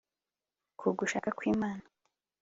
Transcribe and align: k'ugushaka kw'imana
k'ugushaka 0.79 1.29
kw'imana 1.37 1.85